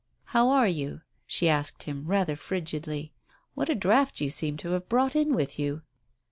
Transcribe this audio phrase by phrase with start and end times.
[0.33, 3.13] "How are you?" she asked him, rather frigidly.
[3.53, 5.83] "What a draught you seem to have brought in with you